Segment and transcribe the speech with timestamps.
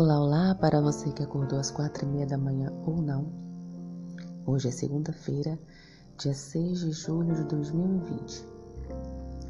[0.00, 3.32] Olá, olá para você que acordou às quatro e meia da manhã ou não.
[4.46, 5.58] Hoje é segunda-feira,
[6.16, 8.46] dia 6 de julho de 2020.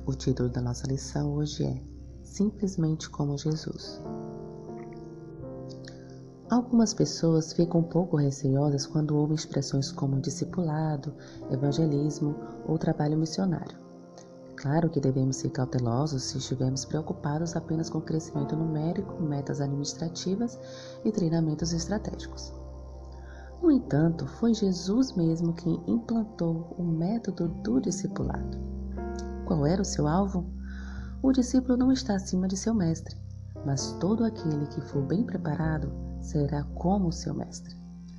[0.06, 1.82] O título da nossa lição hoje é
[2.22, 4.00] Simplesmente como Jesus.
[6.49, 11.12] Algumas pessoas ficam um pouco receosas quando ouvem expressões como discipulado,
[11.50, 12.35] evangelismo
[12.67, 13.87] ou trabalho missionário.
[14.61, 20.58] Claro que devemos ser cautelosos se estivermos preocupados apenas com crescimento numérico, metas administrativas
[21.04, 22.53] e treinamentos estratégicos.
[23.62, 28.58] No entanto, foi Jesus mesmo quem implantou o método do discipulado.
[29.46, 30.44] Qual era o seu alvo?
[31.22, 33.17] O discípulo não está acima de seu mestre,
[33.64, 37.77] mas todo aquele que for bem preparado será como seu mestre.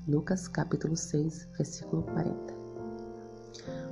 [0.08, 2.54] Lucas capítulo 6, versículo 40.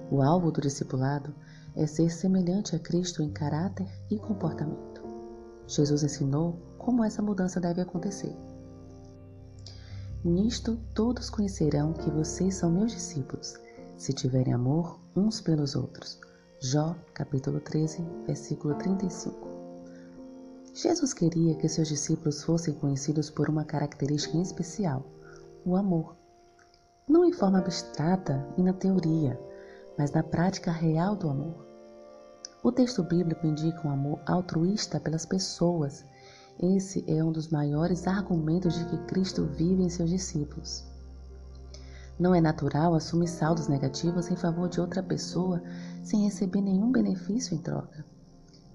[0.09, 1.35] O alvo do discipulado
[1.77, 5.01] é ser semelhante a Cristo em caráter e comportamento.
[5.67, 8.35] Jesus ensinou como essa mudança deve acontecer.
[10.23, 13.53] Nisto todos conhecerão que vocês são meus discípulos,
[13.95, 16.19] se tiverem amor uns pelos outros.
[16.59, 19.47] Jó, capítulo 13, versículo 35.
[20.73, 25.05] Jesus queria que seus discípulos fossem conhecidos por uma característica em especial,
[25.63, 26.15] o amor.
[27.07, 29.39] Não em forma abstrata e na teoria,
[29.97, 31.66] mas na prática real do amor.
[32.67, 36.03] O texto bíblico indica um amor altruísta pelas pessoas.
[36.59, 40.85] Esse é um dos maiores argumentos de que Cristo vive em seus discípulos.
[42.19, 45.63] Não é natural assumir saldos negativos em favor de outra pessoa
[46.03, 48.05] sem receber nenhum benefício em troca.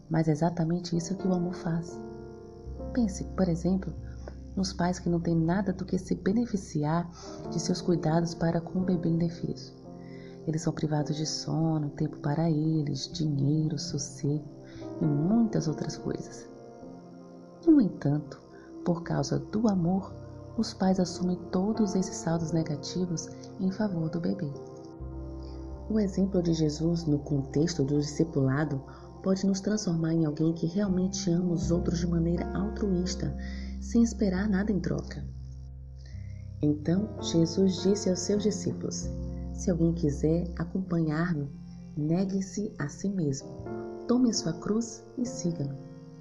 [0.09, 2.01] Mas é exatamente isso que o amor faz.
[2.95, 3.93] Pense, por exemplo,
[4.57, 7.11] nos pais que não têm nada do que se beneficiar
[7.51, 9.82] de seus cuidados para com o bebê indefeso.
[10.47, 14.45] Eles são privados de sono, tempo para eles, dinheiro, sossego
[15.01, 16.49] e muitas outras coisas.
[17.67, 18.41] No entanto,
[18.85, 20.13] por causa do amor,
[20.57, 23.29] os pais assumem todos esses saldos negativos
[23.61, 24.53] em favor do bebê.
[25.89, 28.83] O exemplo de Jesus no contexto do discipulado
[29.23, 33.37] pode nos transformar em alguém que realmente ama os outros de maneira altruísta,
[33.81, 35.25] sem esperar nada em troca.
[36.61, 39.09] Então, Jesus disse aos seus discípulos:
[39.53, 41.49] se alguém quiser acompanhar-me,
[41.97, 43.49] negue-se a si mesmo.
[44.09, 45.77] Tome a sua cruz e siga-me.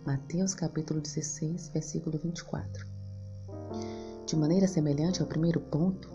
[0.05, 2.85] Mateus capítulo 16, versículo 24.
[4.25, 6.09] De maneira semelhante ao primeiro ponto,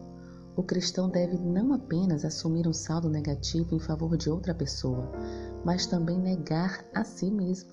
[0.56, 5.10] o cristão deve não apenas assumir um saldo negativo em favor de outra pessoa,
[5.65, 7.71] mas também negar a si mesmo.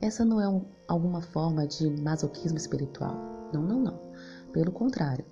[0.00, 3.16] Essa não é um, alguma forma de masoquismo espiritual.
[3.54, 4.00] Não, não, não.
[4.52, 5.24] Pelo contrário,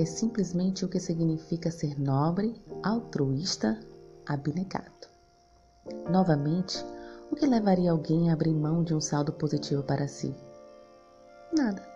[0.00, 3.78] é simplesmente o que significa ser nobre, altruísta,
[4.26, 5.08] abnegado.
[6.10, 6.84] Novamente,
[7.30, 10.34] o que levaria alguém a abrir mão de um saldo positivo para si?
[11.56, 11.86] Nada.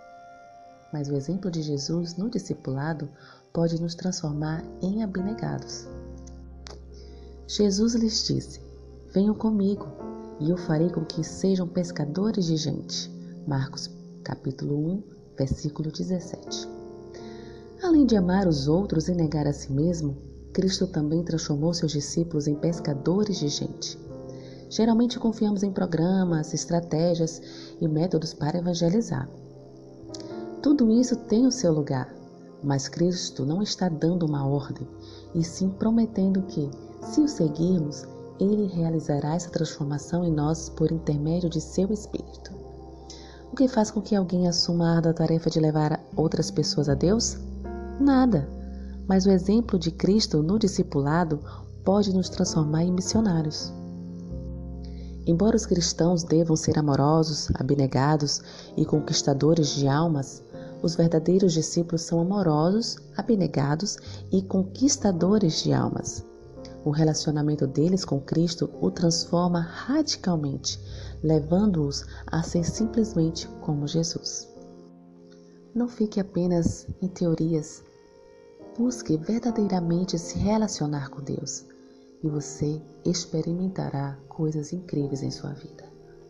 [0.93, 3.09] Mas o exemplo de Jesus no discipulado
[3.53, 5.89] pode nos transformar em abnegados.
[7.49, 8.61] Jesus lhes disse:
[9.13, 9.87] Venham comigo,
[10.41, 13.11] e eu farei com que sejam pescadores de gente.
[13.47, 13.91] Marcos
[14.23, 15.03] capítulo 1,
[15.37, 16.74] versículo 17.
[17.95, 20.17] Além de amar os outros e negar a si mesmo,
[20.53, 23.97] Cristo também transformou seus discípulos em pescadores de gente.
[24.69, 27.41] Geralmente confiamos em programas, estratégias
[27.81, 29.31] e métodos para evangelizar.
[30.61, 32.13] Tudo isso tem o seu lugar,
[32.65, 34.89] mas Cristo não está dando uma ordem,
[35.33, 36.69] e sim prometendo que,
[37.01, 38.05] se o seguirmos,
[38.41, 42.51] Ele realizará essa transformação em nós por intermédio de seu Espírito.
[43.53, 46.95] O que faz com que alguém assuma a ardua tarefa de levar outras pessoas a
[46.95, 47.39] Deus?
[48.01, 48.49] Nada.
[49.07, 51.41] Mas o exemplo de Cristo no discipulado
[51.85, 53.73] pode nos transformar em missionários.
[55.27, 58.43] Embora os cristãos devam ser amorosos, abnegados
[58.77, 60.43] e conquistadores de almas,
[60.83, 63.97] os verdadeiros discípulos são amorosos, abnegados
[64.31, 66.23] e conquistadores de almas.
[66.85, 70.79] O relacionamento deles com Cristo o transforma radicalmente,
[71.23, 74.54] levando-os a ser simplesmente como Jesus.
[75.75, 77.83] Não fique apenas em teorias.
[78.79, 81.65] Busque verdadeiramente se relacionar com Deus
[82.23, 85.85] e você experimentará coisas incríveis em sua vida.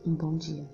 [0.07, 0.67] Um bom dia.